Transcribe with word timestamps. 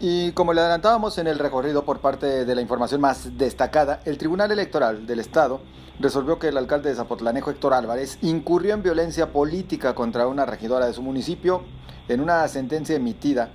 Y 0.00 0.30
como 0.30 0.52
le 0.52 0.60
adelantábamos 0.60 1.18
en 1.18 1.26
el 1.26 1.40
recorrido 1.40 1.84
por 1.84 1.98
parte 1.98 2.44
de 2.44 2.54
la 2.54 2.60
información 2.60 3.00
más 3.00 3.36
destacada, 3.36 4.00
el 4.04 4.16
Tribunal 4.16 4.52
Electoral 4.52 5.06
del 5.06 5.18
Estado 5.18 5.60
resolvió 5.98 6.38
que 6.38 6.48
el 6.48 6.56
alcalde 6.56 6.90
de 6.90 6.94
Zapotlanejo, 6.94 7.50
Héctor 7.50 7.74
Álvarez, 7.74 8.16
incurrió 8.22 8.74
en 8.74 8.84
violencia 8.84 9.32
política 9.32 9.96
contra 9.96 10.28
una 10.28 10.46
regidora 10.46 10.86
de 10.86 10.92
su 10.92 11.02
municipio 11.02 11.62
en 12.06 12.20
una 12.20 12.46
sentencia 12.46 12.94
emitida 12.94 13.50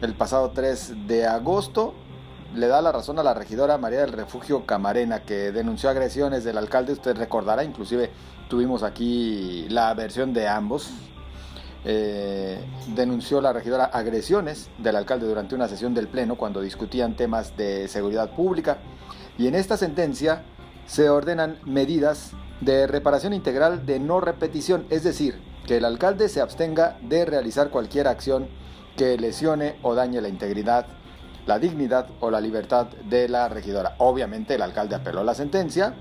el 0.00 0.14
pasado 0.14 0.52
3 0.54 1.08
de 1.08 1.26
agosto. 1.26 1.94
Le 2.54 2.68
da 2.68 2.80
la 2.80 2.92
razón 2.92 3.18
a 3.18 3.24
la 3.24 3.34
regidora 3.34 3.76
María 3.76 4.02
del 4.02 4.12
Refugio 4.12 4.66
Camarena, 4.66 5.22
que 5.22 5.50
denunció 5.50 5.90
agresiones 5.90 6.44
del 6.44 6.58
alcalde. 6.58 6.92
Usted 6.92 7.16
recordará, 7.16 7.64
inclusive 7.64 8.12
tuvimos 8.48 8.84
aquí 8.84 9.66
la 9.68 9.92
versión 9.94 10.32
de 10.32 10.46
ambos, 10.46 10.92
eh, 11.88 12.58
denunció 12.96 13.40
la 13.40 13.52
regidora 13.52 13.84
agresiones 13.84 14.68
del 14.78 14.96
alcalde 14.96 15.28
durante 15.28 15.54
una 15.54 15.68
sesión 15.68 15.94
del 15.94 16.08
Pleno 16.08 16.34
cuando 16.34 16.60
discutían 16.60 17.14
temas 17.14 17.56
de 17.56 17.86
seguridad 17.86 18.30
pública. 18.30 18.78
Y 19.38 19.46
en 19.46 19.54
esta 19.54 19.76
sentencia 19.76 20.42
se 20.86 21.08
ordenan 21.08 21.58
medidas 21.64 22.32
de 22.60 22.88
reparación 22.88 23.32
integral 23.32 23.86
de 23.86 24.00
no 24.00 24.20
repetición, 24.20 24.84
es 24.90 25.04
decir, 25.04 25.38
que 25.64 25.76
el 25.76 25.84
alcalde 25.84 26.28
se 26.28 26.40
abstenga 26.40 26.98
de 27.02 27.24
realizar 27.24 27.70
cualquier 27.70 28.08
acción 28.08 28.48
que 28.96 29.16
lesione 29.16 29.76
o 29.82 29.94
dañe 29.94 30.20
la 30.20 30.28
integridad, 30.28 30.86
la 31.46 31.60
dignidad 31.60 32.08
o 32.18 32.32
la 32.32 32.40
libertad 32.40 32.86
de 33.08 33.28
la 33.28 33.48
regidora. 33.48 33.94
Obviamente 33.98 34.56
el 34.56 34.62
alcalde 34.62 34.96
apeló 34.96 35.22
la 35.22 35.34
sentencia 35.34 35.94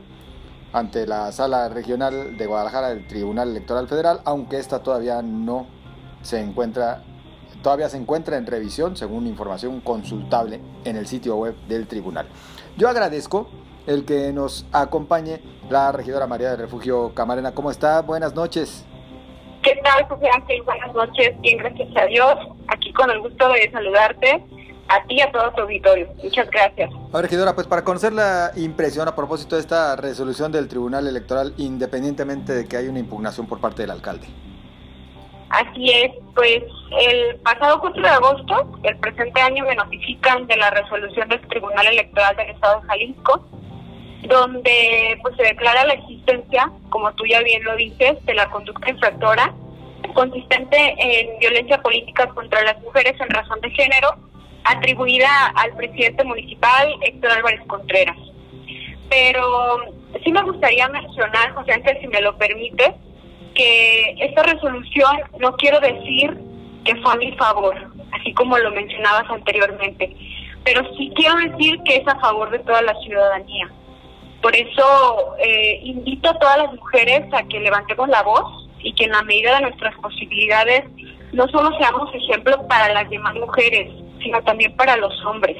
ante 0.73 1.05
la 1.05 1.31
sala 1.31 1.69
regional 1.69 2.37
de 2.37 2.45
Guadalajara 2.47 2.89
del 2.89 3.07
Tribunal 3.07 3.49
Electoral 3.49 3.87
Federal, 3.87 4.21
aunque 4.25 4.57
esta 4.57 4.81
todavía 4.81 5.21
no 5.21 5.74
se 6.25 6.39
encuentra 6.39 7.03
todavía 7.61 7.89
se 7.89 7.97
encuentra 7.97 8.37
en 8.37 8.45
revisión 8.45 8.95
según 8.95 9.25
información 9.25 9.81
consultable 9.81 10.59
en 10.83 10.97
el 10.97 11.07
sitio 11.07 11.35
web 11.35 11.55
del 11.67 11.87
tribunal. 11.87 12.27
Yo 12.77 12.87
agradezco 12.89 13.49
el 13.87 14.05
que 14.05 14.31
nos 14.33 14.67
acompañe 14.71 15.41
la 15.69 15.91
regidora 15.91 16.27
María 16.27 16.51
del 16.51 16.59
Refugio 16.59 17.13
Camarena. 17.15 17.53
¿Cómo 17.53 17.71
está? 17.71 18.01
Buenas 18.01 18.35
noches. 18.35 18.85
¿Qué 19.63 19.79
tal, 19.83 20.07
José 20.07 20.27
Ángel? 20.31 20.61
Buenas 20.61 20.93
noches. 20.93 21.41
Bien, 21.41 21.57
gracias 21.57 21.89
a 21.95 22.05
Dios. 22.05 22.35
Aquí 22.67 22.93
con 22.93 23.09
el 23.09 23.19
gusto 23.19 23.49
de 23.49 23.71
saludarte 23.71 24.45
a 24.87 25.03
ti 25.07 25.15
y 25.15 25.21
a 25.21 25.31
todo 25.31 25.51
tu 25.53 25.61
auditorio. 25.61 26.07
Muchas 26.23 26.47
gracias. 26.51 26.91
A 27.11 27.21
regidora, 27.21 27.55
pues 27.55 27.65
para 27.65 27.83
conocer 27.83 28.13
la 28.13 28.51
impresión 28.55 29.07
a 29.07 29.15
propósito 29.15 29.55
de 29.55 29.61
esta 29.61 29.95
resolución 29.95 30.51
del 30.51 30.67
Tribunal 30.67 31.07
Electoral, 31.07 31.55
independientemente 31.57 32.53
de 32.53 32.67
que 32.67 32.77
haya 32.77 32.91
una 32.91 32.99
impugnación 32.99 33.47
por 33.47 33.59
parte 33.59 33.81
del 33.81 33.89
alcalde. 33.89 34.27
Así 35.55 35.89
es, 35.89 36.11
pues 36.33 36.63
el 36.99 37.37
pasado 37.37 37.79
4 37.79 38.01
de 38.01 38.09
agosto, 38.09 38.77
el 38.83 38.97
presente 38.97 39.39
año, 39.39 39.63
me 39.63 39.75
notifican 39.75 40.45
de 40.47 40.57
la 40.57 40.69
resolución 40.69 41.29
del 41.29 41.39
Tribunal 41.47 41.87
Electoral 41.87 42.35
del 42.35 42.49
Estado 42.49 42.81
de 42.81 42.87
Jalisco, 42.87 43.47
donde 44.23 45.17
pues 45.21 45.33
se 45.37 45.43
declara 45.43 45.85
la 45.85 45.93
existencia, 45.93 46.69
como 46.89 47.13
tú 47.13 47.25
ya 47.25 47.39
bien 47.39 47.63
lo 47.63 47.73
dices, 47.77 48.23
de 48.25 48.33
la 48.33 48.49
conducta 48.49 48.89
infractora 48.89 49.53
consistente 50.13 50.77
en 50.97 51.39
violencia 51.39 51.81
política 51.81 52.27
contra 52.27 52.61
las 52.63 52.81
mujeres 52.81 53.13
en 53.19 53.29
razón 53.29 53.61
de 53.61 53.69
género, 53.71 54.09
atribuida 54.65 55.53
al 55.55 55.73
presidente 55.77 56.23
municipal 56.25 56.95
Héctor 57.01 57.31
Álvarez 57.31 57.61
Contreras. 57.67 58.17
Pero 59.09 59.77
sí 60.21 60.31
me 60.33 60.43
gustaría 60.43 60.89
mencionar, 60.89 61.53
José 61.53 61.73
Ángel, 61.73 61.97
si 62.01 62.07
me 62.07 62.21
lo 62.21 62.37
permite, 62.37 62.93
que 63.55 64.15
esta 64.19 64.43
resolución 64.43 65.17
no 65.39 65.55
quiero 65.55 65.79
decir 65.79 66.37
que 66.83 66.95
fue 66.97 67.13
a 67.13 67.17
mi 67.17 67.31
favor, 67.33 67.75
así 68.11 68.33
como 68.33 68.57
lo 68.57 68.71
mencionabas 68.71 69.29
anteriormente, 69.29 70.15
pero 70.63 70.81
sí 70.95 71.11
quiero 71.15 71.35
decir 71.37 71.79
que 71.83 71.97
es 71.97 72.07
a 72.07 72.19
favor 72.19 72.51
de 72.51 72.59
toda 72.59 72.81
la 72.81 72.93
ciudadanía. 73.01 73.71
Por 74.41 74.55
eso 74.55 75.35
eh, 75.39 75.79
invito 75.83 76.29
a 76.29 76.37
todas 76.37 76.57
las 76.59 76.73
mujeres 76.73 77.23
a 77.33 77.43
que 77.43 77.59
levantemos 77.59 78.07
la 78.09 78.21
voz 78.21 78.69
y 78.79 78.93
que 78.93 79.05
en 79.05 79.11
la 79.11 79.23
medida 79.23 79.55
de 79.55 79.61
nuestras 79.61 79.95
posibilidades 79.95 80.83
no 81.31 81.47
solo 81.47 81.75
seamos 81.79 82.13
ejemplo 82.13 82.67
para 82.67 82.93
las 82.93 83.09
demás 83.09 83.33
mujeres, 83.35 83.91
sino 84.21 84.43
también 84.43 84.75
para 84.75 84.97
los 84.97 85.13
hombres. 85.25 85.57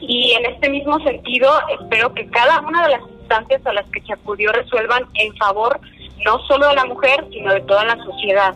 Y 0.00 0.32
en 0.32 0.46
este 0.46 0.70
mismo 0.70 0.98
sentido, 1.00 1.50
espero 1.80 2.14
que 2.14 2.28
cada 2.30 2.60
una 2.60 2.84
de 2.84 2.92
las 2.92 3.02
instancias 3.10 3.66
a 3.66 3.72
las 3.72 3.86
que 3.90 4.00
se 4.02 4.12
acudió 4.12 4.52
resuelvan 4.52 5.04
en 5.14 5.36
favor 5.36 5.78
no 6.24 6.38
solo 6.46 6.68
de 6.68 6.74
la 6.74 6.84
mujer, 6.84 7.26
sino 7.30 7.52
de 7.52 7.60
toda 7.62 7.84
la 7.84 7.96
sociedad, 8.04 8.54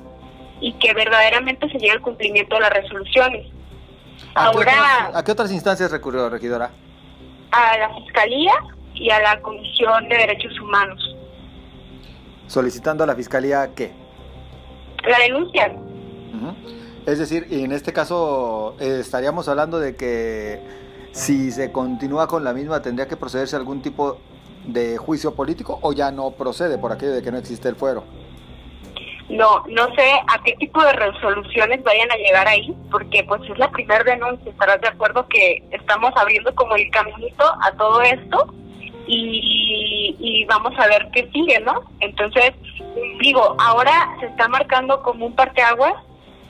y 0.61 0.73
que 0.75 0.95
verdaderamente 0.95 1.69
se 1.69 1.78
llegue 1.78 1.93
al 1.93 2.00
cumplimiento 2.00 2.55
de 2.56 2.61
las 2.61 2.71
resoluciones. 2.71 3.47
¿A, 4.34 4.47
Ahora, 4.47 4.73
qué 4.73 4.78
otras, 4.78 5.17
¿A 5.17 5.25
qué 5.25 5.33
otras 5.33 5.53
instancias 5.53 5.91
recurrió, 5.91 6.28
regidora? 6.28 6.71
A 7.50 7.77
la 7.78 7.95
Fiscalía 7.97 8.53
y 8.95 9.11
a 9.11 9.21
la 9.21 9.41
Comisión 9.41 10.09
de 10.09 10.17
Derechos 10.17 10.59
Humanos. 10.61 11.17
¿Solicitando 12.47 13.05
a 13.05 13.06
la 13.06 13.15
Fiscalía 13.15 13.71
qué? 13.75 13.93
La 15.09 15.19
denuncia. 15.19 15.73
Es 17.06 17.19
decir, 17.19 17.47
y 17.50 17.65
en 17.65 17.73
este 17.73 17.93
caso 17.93 18.77
eh, 18.79 18.99
estaríamos 19.00 19.49
hablando 19.49 19.81
de 19.81 19.97
que 19.97 20.61
si 21.11 21.50
se 21.50 21.73
continúa 21.73 22.29
con 22.29 22.44
la 22.44 22.53
misma 22.53 22.81
tendría 22.81 23.09
que 23.09 23.17
procederse 23.17 23.56
a 23.56 23.59
algún 23.59 23.83
tipo 23.83 24.19
de 24.65 24.97
juicio 24.97 25.34
político 25.34 25.78
o 25.83 25.93
ya 25.93 26.11
no 26.11 26.31
procede 26.31 26.78
por 26.78 26.93
aquello 26.93 27.12
de 27.12 27.23
que 27.23 27.33
no 27.33 27.39
existe 27.39 27.69
el 27.69 27.77
fuero? 27.77 28.05
No, 29.28 29.65
no 29.69 29.95
sé 29.95 30.12
a 30.28 30.43
qué 30.45 30.53
tipo 30.56 30.83
de 30.83 30.93
resoluciones 30.93 31.83
vayan 31.83 32.11
a 32.11 32.17
llegar 32.17 32.47
ahí, 32.47 32.77
porque 32.91 33.25
pues 33.25 33.41
es 33.49 33.59
la 33.59 33.71
primera 33.71 34.05
denuncia, 34.05 34.50
estarás 34.50 34.81
de 34.81 34.89
acuerdo 34.89 35.27
que 35.28 35.62
estamos 35.71 36.12
abriendo 36.17 36.55
como 36.55 36.77
el 36.77 36.91
caminito 36.91 37.45
a 37.62 37.73
todo 37.73 38.03
esto 38.03 38.53
y, 39.06 40.17
y 40.19 40.45
vamos 40.45 40.79
a 40.79 40.87
ver 40.87 41.09
qué 41.12 41.31
sigue, 41.33 41.61
¿no? 41.61 41.83
Entonces, 42.00 42.53
digo, 43.21 43.56
ahora 43.59 44.17
se 44.21 44.27
está 44.27 44.49
marcando 44.49 45.03
como 45.03 45.27
un 45.27 45.34
parteaguas 45.34 45.94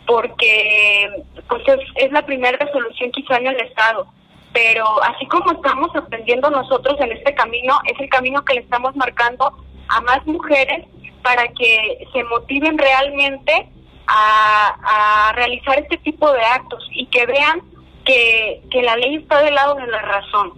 porque 0.07 1.09
pues 1.49 1.63
es, 1.69 1.79
es 1.97 2.13
la 2.13 2.27
primera 2.27 2.59
resolución 2.59 3.13
que 3.13 3.21
hizo 3.21 3.35
en 3.35 3.47
el 3.47 3.61
Estado 3.61 4.07
pero 4.53 5.03
así 5.03 5.27
como 5.27 5.53
estamos 5.53 5.95
aprendiendo 5.95 6.51
nosotros 6.51 6.97
en 7.01 7.13
este 7.13 7.35
camino, 7.35 7.79
es 7.87 7.99
el 8.01 8.09
camino 8.09 8.45
que 8.45 8.55
le 8.55 8.61
estamos 8.61 8.95
marcando 8.97 9.53
a 9.89 10.01
más 10.03 10.27
mujeres 10.27 10.87
para 11.23 11.49
que 11.49 12.07
se 12.13 12.25
motiven 12.25 12.79
realmente 12.79 13.69
a, 14.07 15.33
realizar 15.35 15.79
este 15.79 15.97
tipo 15.99 16.31
de 16.31 16.43
actos 16.43 16.87
y 16.93 17.07
que 17.07 17.25
vean 17.25 17.63
que, 18.05 18.63
la 18.83 18.97
ley 18.97 19.17
está 19.17 19.41
del 19.43 19.55
lado 19.55 19.75
de 19.77 19.87
la 19.87 20.03
razón. 20.03 20.53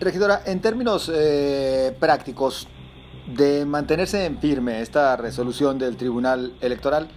Regidora, 0.00 0.40
en 0.46 0.60
términos 0.60 1.10
eh, 1.14 1.96
prácticos, 1.98 2.68
de 3.26 3.64
mantenerse 3.64 4.26
en 4.26 4.38
firme 4.38 4.80
esta 4.80 5.16
resolución 5.16 5.78
del 5.78 5.96
Tribunal 5.96 6.54
Electoral, 6.60 7.08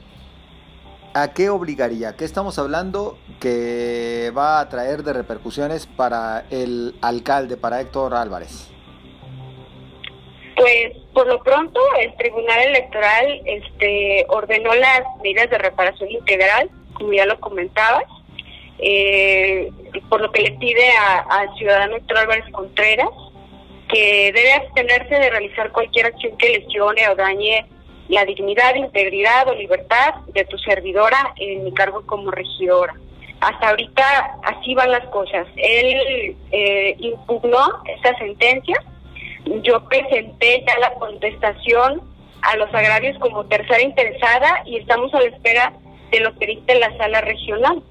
¿A 1.19 1.33
qué 1.33 1.50
obligaría? 1.50 2.16
¿Qué 2.16 2.25
estamos 2.25 2.59
hablando 2.59 3.17
que 3.39 4.31
va 4.38 4.59
a 4.59 4.69
traer 4.69 5.01
de 5.01 5.13
repercusiones 5.13 5.88
para 5.88 6.45
el 6.51 6.94
alcalde, 7.01 7.57
para 7.57 7.81
Héctor 7.81 8.13
Álvarez? 8.13 8.69
Pues 10.55 10.95
por 11.16 11.25
lo 11.25 11.41
pronto 11.41 11.79
el 12.00 12.16
Tribunal 12.17 12.67
Electoral 12.67 13.41
este, 13.45 14.28
ordenó 14.29 14.75
las 14.75 15.01
medidas 15.23 15.50
de 15.50 15.57
reparación 15.57 16.11
integral, 16.11 16.69
como 16.94 17.13
ya 17.13 17.25
lo 17.25 17.39
comentabas, 17.39 18.05
eh, 18.78 19.72
por 20.09 20.22
lo 20.22 20.31
que 20.31 20.44
le 20.44 20.51
pide 20.51 20.88
al 21.31 21.51
ciudadano 21.57 21.95
Héctor 21.95 22.19
Álvarez 22.19 22.45
Contreras 22.51 23.09
que 23.89 24.31
debe 24.35 24.53
abstenerse 24.53 25.16
de 25.16 25.31
realizar 25.31 25.72
cualquier 25.72 26.05
acción 26.05 26.37
que 26.37 26.59
lesione 26.59 27.09
o 27.09 27.16
dañe 27.16 27.66
la 28.09 28.25
dignidad, 28.25 28.75
integridad 28.75 29.47
o 29.47 29.53
libertad 29.53 30.15
de 30.33 30.45
tu 30.45 30.57
servidora 30.59 31.33
en 31.37 31.63
mi 31.63 31.73
cargo 31.73 32.03
como 32.05 32.31
regidora. 32.31 32.93
Hasta 33.39 33.69
ahorita 33.69 34.39
así 34.43 34.73
van 34.73 34.91
las 34.91 35.05
cosas. 35.07 35.45
Él 35.57 36.35
eh, 36.51 36.95
impugnó 36.99 37.83
esta 37.85 38.17
sentencia. 38.17 38.81
Yo 39.61 39.87
presenté 39.87 40.63
ya 40.65 40.79
la 40.79 40.93
contestación 40.93 42.01
a 42.41 42.55
los 42.55 42.73
agravios 42.73 43.17
como 43.19 43.45
tercera 43.45 43.81
interesada 43.81 44.63
y 44.65 44.77
estamos 44.77 45.13
a 45.13 45.19
la 45.19 45.27
espera 45.27 45.73
de 46.11 46.19
lo 46.21 46.37
que 46.37 46.47
dicte 46.47 46.79
la 46.79 46.95
sala 46.97 47.21
regional. 47.21 47.83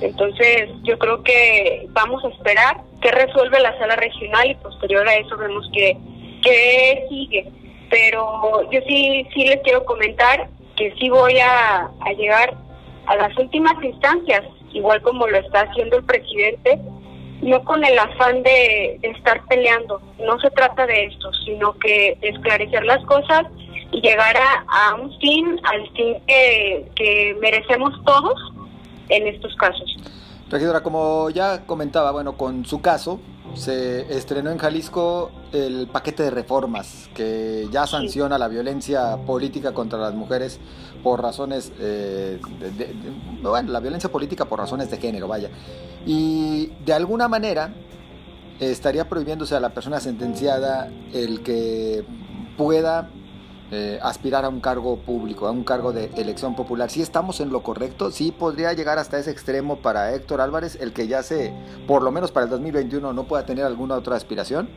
Entonces, 0.00 0.70
yo 0.82 0.98
creo 0.98 1.22
que 1.22 1.86
vamos 1.90 2.24
a 2.24 2.28
esperar 2.28 2.80
que 3.00 3.10
resuelve 3.10 3.60
la 3.60 3.78
sala 3.78 3.96
regional 3.96 4.50
y 4.50 4.54
posterior 4.56 5.06
a 5.08 5.14
eso 5.14 5.36
vemos 5.36 5.68
que, 5.72 5.96
que 6.42 7.06
sigue 7.08 7.46
pero 7.94 8.68
yo 8.72 8.80
sí, 8.88 9.24
sí 9.32 9.44
les 9.44 9.60
quiero 9.62 9.84
comentar 9.84 10.48
que 10.76 10.92
sí 10.98 11.08
voy 11.10 11.38
a, 11.38 11.88
llegar 12.18 12.52
a 13.06 13.14
las 13.14 13.38
últimas 13.38 13.72
instancias, 13.84 14.42
igual 14.72 15.00
como 15.02 15.28
lo 15.28 15.38
está 15.38 15.60
haciendo 15.60 15.98
el 15.98 16.04
presidente, 16.04 16.80
no 17.42 17.62
con 17.62 17.84
el 17.84 17.96
afán 17.96 18.42
de, 18.42 18.98
estar 19.00 19.46
peleando, 19.46 20.02
no 20.18 20.40
se 20.40 20.50
trata 20.50 20.86
de 20.88 21.04
esto, 21.04 21.32
sino 21.44 21.72
que 21.74 22.18
de 22.20 22.30
esclarecer 22.30 22.84
las 22.84 23.04
cosas 23.04 23.44
y 23.92 24.00
llegar 24.00 24.36
a, 24.36 24.94
un 24.96 25.16
fin, 25.20 25.60
al 25.62 25.88
fin 25.92 26.16
que, 26.26 26.90
que 26.96 27.36
merecemos 27.40 27.94
todos, 28.04 28.34
en 29.08 29.28
estos 29.28 29.54
casos. 29.54 29.96
Regidora, 30.50 30.82
como 30.82 31.30
ya 31.30 31.64
comentaba, 31.64 32.10
bueno, 32.10 32.36
con 32.36 32.64
su 32.64 32.80
caso 32.80 33.20
se 33.54 34.16
estrenó 34.16 34.50
en 34.50 34.58
Jalisco 34.58 35.30
el 35.52 35.88
paquete 35.88 36.24
de 36.24 36.30
reformas 36.30 37.08
que 37.14 37.68
ya 37.70 37.86
sanciona 37.86 38.38
la 38.38 38.48
violencia 38.48 39.16
política 39.18 39.72
contra 39.72 39.98
las 39.98 40.14
mujeres 40.14 40.58
por 41.02 41.22
razones, 41.22 41.72
eh, 41.78 42.40
de, 42.60 42.94
bueno, 43.42 43.70
la 43.70 43.80
violencia 43.80 44.10
política 44.10 44.46
por 44.46 44.58
razones 44.58 44.90
de 44.90 44.96
género, 44.98 45.28
vaya. 45.28 45.50
Y 46.06 46.72
de 46.84 46.92
alguna 46.92 47.28
manera 47.28 47.74
estaría 48.60 49.08
prohibiéndose 49.08 49.54
a 49.54 49.60
la 49.60 49.70
persona 49.70 50.00
sentenciada 50.00 50.90
el 51.12 51.42
que 51.42 52.04
pueda 52.56 53.10
eh, 53.70 53.98
aspirar 54.02 54.44
a 54.44 54.50
un 54.50 54.60
cargo 54.60 54.98
público, 54.98 55.46
a 55.46 55.50
un 55.50 55.64
cargo 55.64 55.92
de 55.92 56.10
elección 56.16 56.54
popular. 56.54 56.90
Si 56.90 57.00
estamos 57.00 57.40
en 57.40 57.50
lo 57.50 57.62
correcto, 57.62 58.10
sí 58.10 58.30
podría 58.30 58.74
llegar 58.74 58.98
hasta 58.98 59.18
ese 59.18 59.30
extremo 59.30 59.76
para 59.76 60.14
Héctor 60.14 60.42
Álvarez, 60.42 60.78
el 60.80 60.92
que 60.92 61.08
ya 61.08 61.22
se, 61.22 61.50
por 61.86 62.02
lo 62.02 62.10
menos 62.10 62.30
para 62.30 62.44
el 62.44 62.50
2021, 62.50 63.14
no 63.14 63.24
pueda 63.24 63.46
tener 63.46 63.64
alguna 63.64 63.96
otra 63.96 64.16
aspiración. 64.16 64.68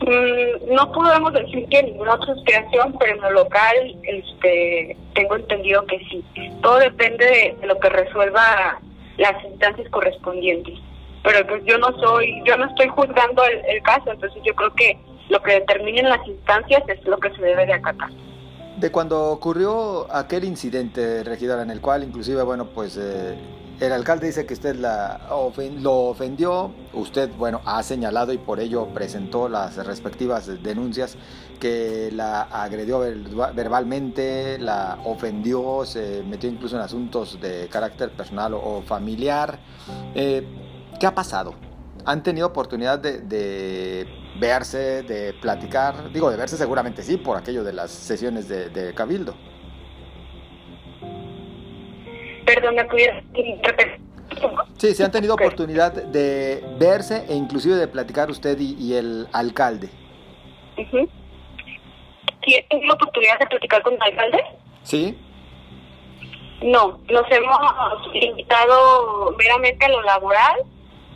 Mm, 0.00 0.74
no 0.74 0.92
podemos 0.92 1.32
decir 1.32 1.66
que 1.68 1.82
ninguna 1.82 2.14
otra 2.14 2.34
aspiración, 2.34 2.96
pero 2.98 3.14
en 3.16 3.20
lo 3.20 3.30
local 3.32 3.96
este, 4.04 4.96
tengo 5.14 5.34
entendido 5.34 5.84
que 5.86 5.98
sí. 6.08 6.24
Todo 6.62 6.78
depende 6.78 7.56
de, 7.60 7.66
lo 7.66 7.78
que 7.80 7.88
resuelva 7.88 8.80
las 9.18 9.44
instancias 9.44 9.88
correspondientes. 9.90 10.78
Pero 11.24 11.46
pues 11.48 11.64
yo 11.64 11.76
no 11.78 11.88
soy, 12.00 12.42
yo 12.46 12.56
no 12.56 12.66
estoy 12.66 12.88
juzgando 12.88 13.42
el 13.44 13.82
caso, 13.82 14.12
entonces 14.12 14.40
yo 14.44 14.54
creo 14.54 14.72
que 14.74 14.98
lo 15.30 15.40
que 15.42 15.52
determinen 15.52 16.08
las 16.08 16.26
instancias 16.26 16.82
es 16.88 17.04
lo 17.06 17.18
que 17.18 17.30
se 17.30 17.40
debe 17.40 17.64
de 17.64 17.72
acatar. 17.72 18.10
De 18.78 18.90
cuando 18.90 19.30
ocurrió 19.30 20.06
aquel 20.12 20.44
incidente, 20.44 21.22
regidora, 21.22 21.62
en 21.62 21.70
el 21.70 21.80
cual 21.80 22.02
inclusive, 22.02 22.42
bueno, 22.42 22.66
pues 22.66 22.96
eh, 22.96 23.36
el 23.78 23.92
alcalde 23.92 24.26
dice 24.26 24.46
que 24.46 24.54
usted 24.54 24.76
la 24.76 25.20
lo 25.80 25.92
ofendió, 26.08 26.72
usted, 26.92 27.30
bueno, 27.36 27.60
ha 27.64 27.82
señalado 27.82 28.32
y 28.32 28.38
por 28.38 28.58
ello 28.58 28.86
presentó 28.88 29.48
las 29.48 29.76
respectivas 29.86 30.62
denuncias 30.62 31.16
que 31.60 32.10
la 32.12 32.42
agredió 32.42 33.00
verbalmente, 33.54 34.58
la 34.58 34.98
ofendió, 35.04 35.84
se 35.84 36.22
metió 36.22 36.48
incluso 36.48 36.76
en 36.76 36.82
asuntos 36.82 37.38
de 37.40 37.68
carácter 37.68 38.10
personal 38.10 38.54
o 38.54 38.82
familiar. 38.82 39.58
Eh, 40.14 40.42
¿Qué 40.98 41.06
ha 41.06 41.14
pasado? 41.14 41.54
¿Han 42.06 42.22
tenido 42.22 42.46
oportunidad 42.46 42.98
de 42.98 44.19
verse, 44.36 45.02
de 45.02 45.32
platicar. 45.34 46.12
Digo, 46.12 46.30
de 46.30 46.36
verse 46.36 46.56
seguramente 46.56 47.02
sí, 47.02 47.16
por 47.16 47.36
aquello 47.36 47.64
de 47.64 47.72
las 47.72 47.90
sesiones 47.90 48.48
de, 48.48 48.94
Cabildo. 48.94 49.34
Perdón, 52.44 52.74
¿me 52.74 52.82
Sí, 54.76 54.94
se 54.94 55.04
han 55.04 55.10
tenido 55.10 55.34
oportunidad 55.34 55.92
de 55.92 56.64
verse 56.78 57.24
e 57.28 57.34
inclusive 57.34 57.76
de 57.76 57.88
platicar 57.88 58.30
usted 58.30 58.58
y, 58.58 58.94
el 58.94 59.28
alcalde. 59.32 59.90
Uh 60.76 61.06
¿Sí 62.42 62.56
tenido 62.70 62.94
oportunidad 62.94 63.38
de 63.38 63.46
platicar 63.46 63.82
con 63.82 63.94
el 63.94 64.02
alcalde? 64.02 64.42
Sí. 64.82 65.18
No, 66.62 67.00
nos 67.10 67.30
hemos 67.30 68.14
invitado 68.14 69.34
meramente 69.38 69.84
a 69.84 69.88
lo 69.90 70.02
laboral. 70.02 70.62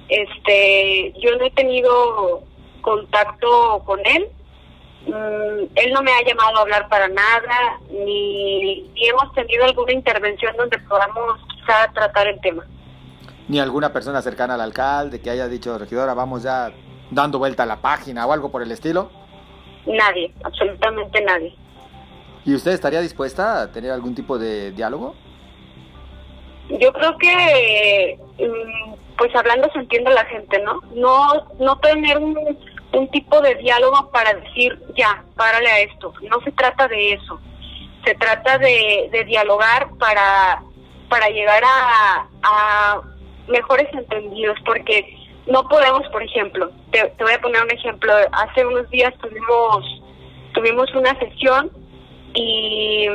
Este, 0.09 1.15
yo 1.19 1.37
no 1.37 1.47
he 1.47 1.51
tenido 1.53 2.43
contacto 2.85 3.83
con 3.85 3.99
él. 4.05 4.29
Mm, 5.07 5.65
él 5.75 5.93
no 5.93 6.03
me 6.03 6.13
ha 6.13 6.25
llamado 6.25 6.59
a 6.59 6.61
hablar 6.63 6.89
para 6.89 7.09
nada, 7.09 7.79
ni, 7.91 8.91
hemos 8.97 9.33
tenido 9.35 9.65
alguna 9.65 9.93
intervención 9.93 10.57
donde 10.57 10.79
podamos 10.79 11.41
quizá 11.49 11.91
tratar 11.93 12.29
el 12.29 12.41
tema. 12.41 12.65
Ni 13.49 13.59
alguna 13.59 13.93
persona 13.93 14.23
cercana 14.23 14.55
al 14.55 14.61
alcalde 14.61 15.21
que 15.21 15.31
haya 15.31 15.49
dicho, 15.49 15.77
regidora, 15.77 16.15
vamos 16.15 16.43
ya 16.43 16.73
dando 17.11 17.39
vuelta 17.39 17.65
a 17.65 17.67
la 17.67 17.83
página 17.83 18.27
o 18.27 18.33
algo 18.33 18.51
por 18.51 18.63
el 18.63 18.73
estilo. 18.73 19.11
Nadie, 19.87 20.33
absolutamente 20.43 21.21
nadie. 21.21 21.55
¿Y 22.47 22.55
usted 22.55 22.73
estaría 22.73 23.01
dispuesta 23.01 23.63
a 23.63 23.73
tener 23.73 23.91
algún 23.91 24.15
tipo 24.15 24.39
de 24.39 24.73
diálogo? 24.73 25.15
Yo 26.69 26.93
creo 26.95 27.19
que, 27.19 28.19
mm, 28.39 28.95
pues 29.19 29.35
hablando 29.37 29.71
se 29.73 29.81
entiende 29.81 30.11
la 30.13 30.25
gente, 30.25 30.59
¿no? 30.63 30.81
No, 30.95 31.27
no 31.59 31.79
tener 31.81 32.19
un 32.19 32.35
un 32.95 33.11
tipo 33.11 33.41
de 33.41 33.55
diálogo 33.57 34.11
para 34.11 34.33
decir, 34.35 34.81
ya, 34.97 35.25
párale 35.37 35.71
a 35.71 35.81
esto. 35.81 36.13
No 36.31 36.41
se 36.41 36.53
trata 36.53 36.89
de 36.89 37.13
eso. 37.13 37.41
Se 38.05 38.15
trata 38.15 38.59
de, 38.59 39.25
dialogar 39.27 39.89
para, 39.99 40.63
para 41.09 41.29
llegar 41.29 41.63
a, 41.65 42.29
a 42.43 43.01
mejores 43.49 43.89
entendidos, 43.93 44.59
porque 44.65 45.25
no 45.47 45.67
podemos, 45.69 46.07
por 46.09 46.23
ejemplo, 46.23 46.71
te, 46.91 47.13
voy 47.19 47.33
a 47.33 47.41
poner 47.41 47.63
un 47.63 47.71
ejemplo, 47.71 48.13
hace 48.33 48.65
unos 48.65 48.89
días 48.91 49.13
tuvimos, 49.19 50.03
tuvimos 50.53 50.95
una 50.95 51.19
sesión 51.19 51.71
y 52.35 53.07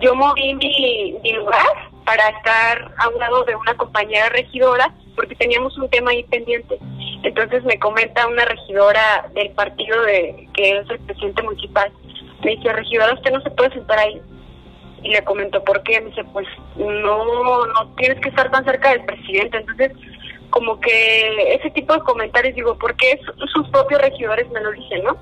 yo 0.00 0.14
moví 0.14 0.54
mi, 0.54 1.18
mi 1.22 1.32
lugar 1.32 1.90
para 2.04 2.28
estar 2.28 2.94
a 2.98 3.08
un 3.08 3.18
lado 3.18 3.44
de 3.44 3.56
una 3.56 3.74
compañera 3.76 4.28
regidora 4.30 4.92
porque 5.16 5.34
teníamos 5.34 5.76
un 5.78 5.88
tema 5.90 6.10
ahí 6.10 6.22
pendiente. 6.24 6.78
Entonces 7.22 7.62
me 7.64 7.78
comenta 7.78 8.26
una 8.26 8.44
regidora 8.44 9.30
del 9.34 9.50
partido 9.50 10.02
de 10.02 10.48
que 10.54 10.78
es 10.78 10.90
el 10.90 10.98
presidente 11.00 11.42
municipal, 11.42 11.92
me 12.42 12.56
dice, 12.56 12.72
regidora, 12.72 13.14
usted 13.14 13.30
no 13.30 13.40
se 13.40 13.50
puede 13.50 13.70
sentar 13.70 13.98
ahí. 13.98 14.20
Y 15.02 15.10
le 15.10 15.24
comento, 15.24 15.62
¿por 15.64 15.82
qué? 15.82 16.00
Me 16.00 16.10
dice, 16.10 16.24
pues 16.32 16.46
no, 16.76 17.66
no 17.66 17.94
tienes 17.96 18.20
que 18.20 18.28
estar 18.28 18.50
tan 18.50 18.64
cerca 18.64 18.90
del 18.90 19.04
presidente. 19.04 19.58
Entonces, 19.58 19.92
como 20.50 20.80
que 20.80 21.54
ese 21.54 21.70
tipo 21.70 21.94
de 21.94 22.00
comentarios, 22.00 22.54
digo, 22.54 22.78
¿por 22.78 22.96
qué 22.96 23.18
sus 23.52 23.68
propios 23.68 24.00
regidores 24.00 24.48
me 24.50 24.60
lo 24.60 24.72
dicen, 24.72 25.04
no? 25.04 25.16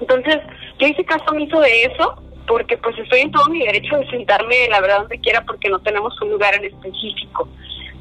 Entonces, 0.00 0.38
yo 0.78 0.86
hice 0.86 1.04
caso 1.04 1.24
omiso 1.30 1.60
de 1.60 1.84
eso, 1.84 2.22
porque 2.46 2.76
pues 2.78 2.98
estoy 2.98 3.20
en 3.20 3.32
todo 3.32 3.46
mi 3.46 3.64
derecho 3.64 3.98
de 3.98 4.08
sentarme, 4.10 4.68
la 4.68 4.80
verdad, 4.80 5.00
donde 5.00 5.20
quiera, 5.20 5.42
porque 5.44 5.68
no 5.68 5.78
tenemos 5.80 6.18
un 6.20 6.30
lugar 6.30 6.54
en 6.54 6.64
específico. 6.64 7.48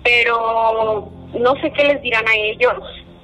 Pero 0.03 1.09
no 1.37 1.55
sé 1.61 1.71
qué 1.73 1.85
les 1.85 2.01
dirán 2.01 2.27
a 2.27 2.35
ellos 2.35 2.73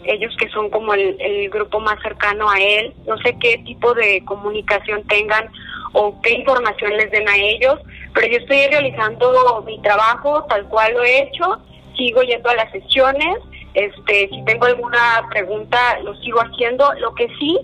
ellos 0.03 0.35
que 0.37 0.49
son 0.49 0.69
como 0.69 0.93
el, 0.93 1.49
grupo 1.49 1.79
más 1.79 2.01
cercano 2.01 2.49
a 2.49 2.59
él, 2.59 2.93
no 3.05 3.17
sé 3.19 3.35
qué 3.39 3.57
tipo 3.59 3.93
de 3.93 4.23
comunicación 4.25 5.03
tengan 5.07 5.49
o 5.93 6.19
qué 6.21 6.33
información 6.33 6.95
les 6.97 7.11
den 7.11 7.27
a 7.27 7.37
ellos, 7.37 7.79
pero 8.13 8.27
yo 8.27 8.37
estoy 8.37 8.67
realizando 8.67 9.63
mi 9.65 9.81
trabajo 9.81 10.43
tal 10.45 10.67
cual 10.67 10.93
lo 10.93 11.03
he 11.03 11.23
hecho, 11.23 11.59
sigo 11.95 12.21
yendo 12.21 12.49
a 12.49 12.55
las 12.55 12.71
sesiones, 12.71 13.37
este, 13.73 14.29
si 14.29 14.43
tengo 14.45 14.65
alguna 14.65 15.27
pregunta 15.29 15.99
lo 16.03 16.15
sigo 16.17 16.39
haciendo, 16.39 16.93
lo 16.95 17.13
que 17.15 17.27
sí 17.39 17.57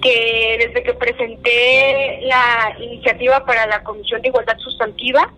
que 0.00 0.56
desde 0.58 0.82
que 0.82 0.94
presenté 0.94 2.20
la 2.22 2.74
iniciativa 2.80 3.44
para 3.44 3.66
la 3.66 3.82
Comisión 3.82 4.22
de 4.22 4.28
Igualdad 4.28 4.56
Sustantiva 4.58 5.30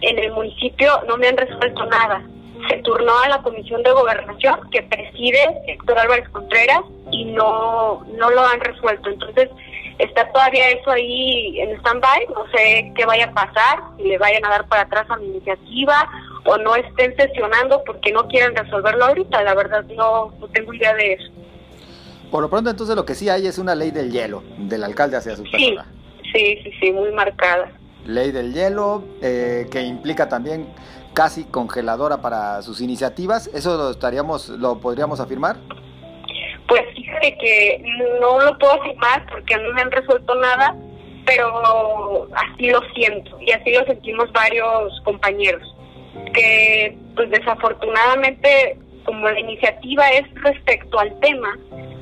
en 0.00 0.18
el 0.18 0.32
municipio 0.32 1.00
no 1.06 1.16
me 1.16 1.28
han 1.28 1.36
resuelto 1.36 1.86
nada 1.86 2.24
se 2.68 2.78
turnó 2.78 3.18
a 3.18 3.28
la 3.28 3.42
Comisión 3.42 3.82
de 3.82 3.92
Gobernación 3.92 4.68
que 4.70 4.82
preside 4.82 5.38
Héctor 5.66 5.98
Álvarez 5.98 6.28
Contreras 6.30 6.80
y 7.10 7.24
no, 7.26 8.04
no 8.16 8.30
lo 8.30 8.44
han 8.44 8.60
resuelto. 8.60 9.08
Entonces 9.10 9.48
está 9.98 10.30
todavía 10.32 10.70
eso 10.70 10.90
ahí 10.90 11.60
en 11.60 11.76
stand-by, 11.78 12.26
no 12.28 12.46
sé 12.52 12.92
qué 12.96 13.04
vaya 13.04 13.26
a 13.26 13.32
pasar, 13.32 13.80
si 13.96 14.04
le 14.04 14.18
vayan 14.18 14.44
a 14.44 14.50
dar 14.50 14.68
para 14.68 14.82
atrás 14.82 15.06
a 15.10 15.16
mi 15.16 15.26
iniciativa 15.26 16.08
o 16.44 16.56
no 16.58 16.76
estén 16.76 17.14
sesionando 17.16 17.82
porque 17.84 18.12
no 18.12 18.26
quieren 18.28 18.54
resolverlo 18.54 19.06
ahorita, 19.06 19.42
la 19.42 19.54
verdad 19.54 19.84
no, 19.96 20.32
no 20.38 20.48
tengo 20.48 20.72
idea 20.72 20.94
de 20.94 21.14
eso. 21.14 21.32
Por 22.30 22.42
lo 22.42 22.50
pronto 22.50 22.70
entonces 22.70 22.94
lo 22.94 23.04
que 23.04 23.14
sí 23.14 23.28
hay 23.28 23.46
es 23.46 23.58
una 23.58 23.74
ley 23.74 23.90
del 23.90 24.12
hielo 24.12 24.42
del 24.58 24.84
alcalde 24.84 25.16
hacia 25.16 25.36
su 25.36 25.42
persona. 25.42 25.86
Sí, 26.32 26.58
sí, 26.62 26.70
sí, 26.80 26.92
muy 26.92 27.10
marcada. 27.12 27.72
Ley 28.04 28.30
del 28.30 28.52
hielo 28.52 29.02
eh, 29.22 29.66
que 29.70 29.82
implica 29.82 30.28
también 30.28 30.68
casi 31.18 31.42
congeladora 31.46 32.18
para 32.18 32.62
sus 32.62 32.80
iniciativas. 32.80 33.48
¿Eso 33.52 33.76
lo 33.76 33.90
estaríamos, 33.90 34.50
lo 34.50 34.78
podríamos 34.78 35.18
afirmar? 35.18 35.56
Pues 36.68 36.82
fíjate 36.94 37.36
que 37.38 37.82
no 38.20 38.38
lo 38.38 38.56
puedo 38.56 38.74
afirmar 38.74 39.26
porque 39.28 39.56
no 39.56 39.72
me 39.74 39.82
han 39.82 39.90
resuelto 39.90 40.32
nada, 40.36 40.76
pero 41.26 42.28
así 42.36 42.70
lo 42.70 42.80
siento 42.94 43.36
y 43.40 43.50
así 43.50 43.72
lo 43.72 43.84
sentimos 43.86 44.30
varios 44.32 45.00
compañeros. 45.02 45.74
Que 46.34 46.96
pues 47.16 47.28
desafortunadamente 47.30 48.78
como 49.04 49.28
la 49.28 49.40
iniciativa 49.40 50.08
es 50.10 50.32
respecto 50.34 51.00
al 51.00 51.18
tema, 51.18 51.58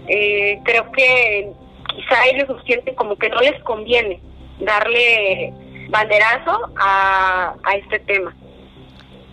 eh, 0.08 0.60
creo 0.64 0.92
que 0.92 1.52
quizá 1.88 2.26
ellos 2.34 2.50
lo 2.50 2.62
sienten 2.64 2.94
como 2.96 3.16
que 3.16 3.30
no 3.30 3.40
les 3.40 3.58
conviene 3.62 4.20
darle 4.60 5.54
banderazo 5.88 6.70
a, 6.76 7.54
a 7.64 7.72
este 7.76 7.98
tema 8.00 8.36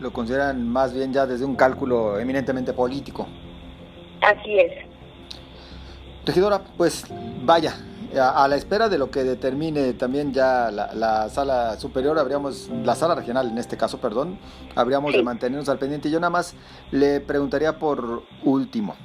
lo 0.03 0.13
consideran 0.13 0.67
más 0.67 0.93
bien 0.93 1.11
ya 1.11 1.25
desde 1.25 1.45
un 1.45 1.55
cálculo 1.55 2.19
eminentemente 2.19 2.73
político. 2.73 3.27
Así 4.21 4.59
es. 4.59 4.71
Regidora, 6.25 6.61
pues 6.77 7.05
vaya, 7.43 7.73
a, 8.19 8.47
la 8.47 8.55
espera 8.55 8.89
de 8.89 8.97
lo 8.97 9.09
que 9.09 9.23
determine 9.23 9.93
también 9.93 10.33
ya 10.33 10.69
la, 10.71 11.29
sala 11.29 11.77
superior, 11.79 12.19
habríamos, 12.19 12.69
la 12.83 12.95
sala 12.95 13.15
regional 13.15 13.49
en 13.49 13.57
este 13.57 13.77
caso, 13.77 13.99
perdón, 13.99 14.37
habríamos 14.75 15.13
de 15.13 15.23
mantenernos 15.23 15.69
al 15.69 15.79
pendiente. 15.79 16.09
Yo 16.11 16.19
nada 16.19 16.29
más 16.29 16.53
le 16.91 17.19
preguntaría 17.19 17.79
por 17.79 18.23
último, 18.43 18.95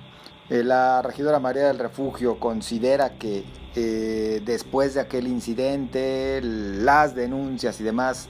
eh, 0.51 0.63
la 0.63 1.03
regidora 1.03 1.39
María 1.39 1.69
del 1.69 1.79
Refugio 1.79 2.39
considera 2.39 3.19
que 3.19 3.45
eh, 3.75 4.41
después 4.45 4.95
de 4.95 5.01
aquel 5.01 5.27
incidente, 5.27 6.41
las 6.43 7.15
denuncias 7.15 7.81
y 7.81 7.85
demás, 7.85 8.29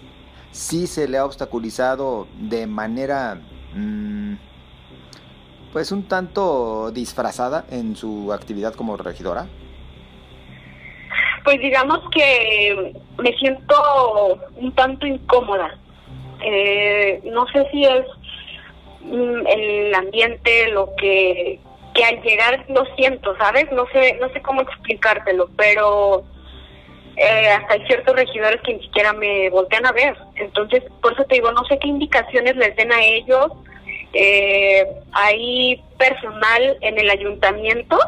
sí 0.50 0.86
se 0.86 1.08
le 1.08 1.18
ha 1.18 1.24
obstaculizado 1.24 2.26
de 2.38 2.66
manera... 2.66 3.40
Mm, 3.74 4.34
pues 5.72 5.92
un 5.92 6.08
tanto 6.08 6.90
disfrazada 6.90 7.64
en 7.70 7.94
su 7.94 8.32
actividad 8.32 8.74
como 8.74 8.96
regidora? 8.96 9.46
Pues 11.44 11.60
digamos 11.60 12.00
que 12.10 12.94
me 13.18 13.32
siento 13.34 14.40
un 14.56 14.72
tanto 14.74 15.06
incómoda. 15.06 15.78
Eh, 16.42 17.20
no 17.24 17.46
sé 17.48 17.66
si 17.70 17.84
es 17.84 18.06
mm, 19.02 19.46
el 19.46 19.94
ambiente 19.94 20.68
lo 20.72 20.90
que 20.96 21.60
que 21.94 22.04
al 22.04 22.22
llegar 22.22 22.64
lo 22.68 22.84
siento, 22.96 23.36
¿sabes? 23.38 23.70
No 23.72 23.86
sé 23.92 24.18
no 24.20 24.28
sé 24.30 24.40
cómo 24.42 24.62
explicártelo, 24.62 25.48
pero 25.56 26.24
eh, 27.18 27.48
hasta 27.50 27.74
hay 27.74 27.86
ciertos 27.86 28.14
regidores 28.14 28.60
que 28.62 28.74
ni 28.74 28.82
siquiera 28.82 29.12
me 29.12 29.50
voltean 29.50 29.86
a 29.86 29.92
ver. 29.92 30.16
Entonces, 30.36 30.82
por 31.02 31.12
eso 31.12 31.24
te 31.24 31.36
digo, 31.36 31.52
no 31.52 31.64
sé 31.64 31.78
qué 31.78 31.88
indicaciones 31.88 32.56
les 32.56 32.74
den 32.76 32.92
a 32.92 33.02
ellos 33.02 33.52
eh, 34.12 34.86
hay 35.12 35.82
personal 35.98 36.78
en 36.80 36.98
el 36.98 37.10
ayuntamiento 37.10 37.98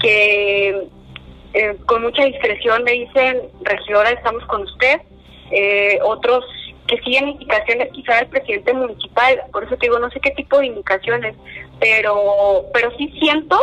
que 0.00 0.88
eh, 1.54 1.76
con 1.86 2.02
mucha 2.02 2.24
discreción 2.24 2.84
me 2.84 2.92
dicen, 2.92 3.42
regidora, 3.62 4.10
estamos 4.10 4.44
con 4.46 4.62
usted. 4.62 5.00
Eh, 5.50 5.98
otros 6.02 6.44
que 6.86 6.98
siguen 6.98 7.28
indicaciones 7.28 7.88
quizá 7.92 8.16
del 8.16 8.28
presidente 8.28 8.72
municipal, 8.72 9.42
por 9.52 9.64
eso 9.64 9.76
te 9.76 9.86
digo, 9.86 9.98
no 9.98 10.10
sé 10.10 10.20
qué 10.20 10.30
tipo 10.32 10.58
de 10.58 10.66
indicaciones, 10.66 11.34
pero, 11.80 12.64
pero 12.72 12.96
sí 12.96 13.12
siento, 13.18 13.58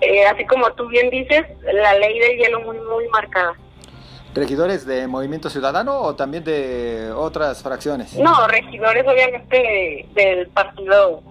eh, 0.00 0.26
así 0.26 0.44
como 0.46 0.70
tú 0.74 0.86
bien 0.88 1.10
dices, 1.10 1.44
la 1.72 1.94
ley 1.94 2.18
del 2.18 2.38
hielo 2.38 2.60
muy, 2.60 2.78
muy 2.78 3.08
marcada. 3.08 3.54
¿Regidores 4.34 4.86
de 4.86 5.06
Movimiento 5.06 5.48
Ciudadano 5.50 6.00
o 6.00 6.14
también 6.14 6.44
de 6.44 7.10
otras 7.14 7.62
fracciones? 7.62 8.14
No, 8.16 8.46
regidores 8.46 9.04
obviamente 9.06 10.06
del 10.14 10.48
partido 10.48 11.22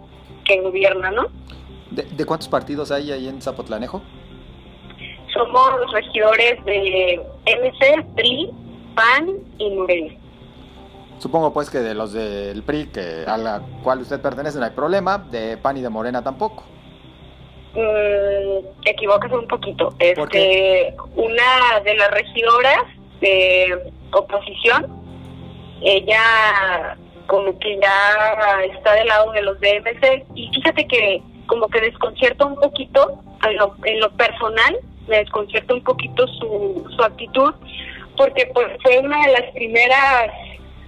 que 0.44 0.62
gobierna, 0.62 1.12
¿no? 1.12 1.28
¿De, 1.92 2.26
cuántos 2.26 2.50
partidos 2.50 2.92
hay 2.92 3.12
ahí 3.12 3.28
en 3.28 3.42
Zapotlanejo? 3.42 4.02
Somos 5.34 5.92
regidores 5.94 6.64
de 6.66 7.22
MC, 7.46 8.06
PRI, 8.16 8.52
PAN 8.96 9.30
y 9.58 9.70
Morena. 9.72 10.14
Supongo 11.20 11.54
pues 11.54 11.70
que 11.70 11.80
de 11.80 11.96
los 11.96 12.14
del 12.14 12.62
PRI, 12.64 12.88
que 12.88 13.24
a 13.26 13.38
la 13.38 13.62
cual 13.84 14.02
usted 14.02 14.20
pertenece, 14.22 14.60
no 14.60 14.66
hay 14.66 14.72
problema, 14.72 15.18
de 15.18 15.58
PAN 15.58 15.78
y 15.78 15.82
de 15.82 15.90
Morena 15.90 16.24
tampoco. 16.24 16.64
Mm, 17.78 18.82
te 18.84 18.90
equivocas 18.90 19.32
un 19.32 19.48
poquito. 19.48 19.94
Este, 20.00 20.96
una 21.16 21.80
de 21.84 21.94
las 21.94 22.10
regidoras 22.10 22.82
de 23.22 23.94
oposición, 24.12 24.88
ella 25.84 26.98
como 27.28 27.58
que 27.60 27.78
ya 27.80 28.64
está 28.76 28.94
del 28.94 29.08
lado 29.08 29.32
de 29.32 29.44
los 29.44 29.60
DMC 29.60 30.26
y 30.34 30.50
fíjate 30.56 30.88
que 30.88 31.22
como 31.46 31.68
que 31.68 31.82
desconcierta 31.82 32.46
un 32.46 32.56
poquito 32.56 33.22
en 33.48 33.58
lo, 33.58 33.76
en 33.84 34.00
lo 34.00 34.10
personal, 34.14 34.80
me 35.08 35.18
desconcierta 35.18 35.76
un 35.76 35.84
poquito 35.84 36.26
su, 36.28 36.84
su 36.96 37.04
actitud 37.04 37.54
porque 38.18 38.50
pues 38.56 38.70
fue 38.82 38.98
una 38.98 39.24
de 39.24 39.34
las 39.34 39.52
primeras 39.54 40.32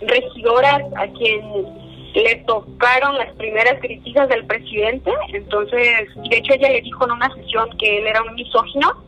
regidoras 0.02 0.82
a 0.96 1.06
quien 1.08 1.68
le 2.14 2.36
tocaron 2.48 3.18
las 3.18 3.34
primeras 3.36 3.80
críticas 3.80 4.28
del 4.30 4.46
presidente, 4.46 5.12
entonces, 5.34 6.08
de 6.30 6.38
hecho 6.38 6.54
ella 6.54 6.70
le 6.70 6.82
dijo 6.82 7.06
en 7.06 7.12
una 7.12 7.34
sesión 7.36 7.70
que 7.78 8.00
él 8.00 8.08
era 8.08 8.24
un 8.24 8.36
misógino 8.36 9.04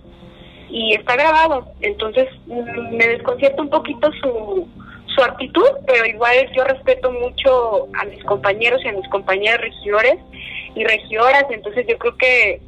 y 0.70 0.94
está 0.94 1.16
grabado, 1.16 1.68
entonces 1.82 2.28
mm, 2.46 2.96
me 2.96 3.08
desconcierta 3.08 3.62
un 3.62 3.70
poquito 3.70 4.10
su, 4.22 4.68
su 5.16 5.22
actitud, 5.24 5.68
pero 5.88 6.06
igual 6.06 6.36
yo 6.56 6.64
respeto 6.64 7.12
mucho 7.12 7.88
a 8.00 8.06
mis 8.06 8.24
compañeros 8.24 8.82
y 8.84 8.88
a 8.88 8.94
mis 8.94 9.08
compañeras 9.10 9.60
regidores 9.62 10.18
y 10.76 10.84
regidoras, 10.84 11.46
entonces 11.50 11.86
yo 11.88 11.98
creo 11.98 12.16
que 12.18 12.62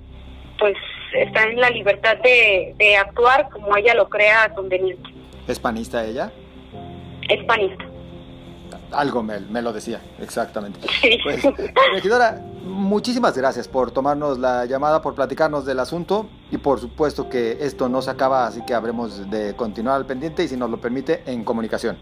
pues 0.60 0.76
está 1.14 1.44
en 1.44 1.60
la 1.60 1.70
libertad 1.70 2.18
de, 2.18 2.74
de 2.78 2.98
actuar 2.98 3.50
como 3.50 3.76
ella 3.78 3.94
lo 3.94 4.10
crea 4.10 4.54
conveniente. 4.54 5.10
¿Es 5.48 5.60
panista 5.60 6.06
ella? 6.06 6.32
Es 7.30 7.44
panista. 7.46 7.86
Algo 8.94 9.24
me, 9.24 9.40
me 9.40 9.62
lo 9.62 9.74
decía, 9.74 10.02
exactamente. 10.20 10.80
Pues, 11.24 11.44
regidora, 11.94 12.42
muchísimas 12.64 13.38
gracias 13.38 13.68
por 13.68 13.92
tomarnos 13.92 14.40
la 14.40 14.66
llamada, 14.66 15.02
por 15.02 15.16
platicarnos 15.16 15.66
del 15.66 15.80
asunto 15.80 16.28
y 16.52 16.58
por 16.58 16.80
supuesto 16.80 17.30
que 17.30 17.58
esto 17.62 17.90
no 17.90 18.02
se 18.02 18.12
acaba, 18.12 18.48
así 18.48 18.64
que 18.66 18.74
habremos 18.74 19.30
de 19.30 19.56
continuar 19.56 19.98
al 19.98 20.06
pendiente 20.06 20.44
y 20.44 20.48
si 20.48 20.58
nos 20.58 20.70
lo 20.70 20.80
permite 20.80 21.24
en 21.26 21.44
comunicación. 21.44 21.98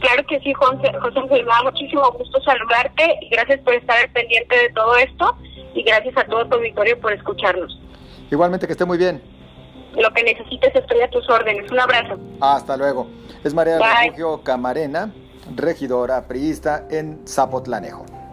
Claro 0.00 0.22
que 0.26 0.38
sí, 0.40 0.52
José, 0.52 0.92
José 1.00 1.20
me 1.30 1.44
da 1.44 1.62
muchísimo 1.62 2.10
gusto 2.12 2.40
saludarte 2.42 3.18
y 3.22 3.28
gracias 3.30 3.60
por 3.60 3.74
estar 3.74 3.96
al 3.96 4.10
pendiente 4.10 4.56
de 4.56 4.68
todo 4.70 4.96
esto 4.96 5.36
y 5.74 5.82
gracias 5.82 6.16
a 6.16 6.24
todo 6.24 6.46
tu 6.46 6.56
auditorio 6.56 7.00
por 7.00 7.12
escucharnos. 7.12 7.80
Igualmente, 8.30 8.66
que 8.66 8.72
esté 8.72 8.84
muy 8.84 8.98
bien. 8.98 9.22
Lo 9.96 10.10
que 10.12 10.24
necesites 10.24 10.74
estoy 10.74 11.00
a 11.00 11.10
tus 11.10 11.28
órdenes. 11.30 11.70
Un 11.70 11.78
abrazo. 11.78 12.18
Hasta 12.40 12.76
luego. 12.76 13.06
Es 13.44 13.54
María 13.54 13.78
Refugio 13.78 14.42
Camarena, 14.42 15.12
regidora 15.54 16.22
priista 16.22 16.86
en 16.90 17.20
Zapotlanejo. 17.26 18.23